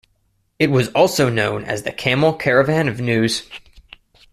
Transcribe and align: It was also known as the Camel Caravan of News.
It 0.57 0.71
was 0.71 0.87
also 0.93 1.29
known 1.29 1.63
as 1.63 1.83
the 1.83 1.91
Camel 1.91 2.33
Caravan 2.33 2.87
of 2.87 2.99
News. 2.99 3.43